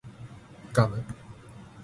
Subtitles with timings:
[0.73, 1.03] ガム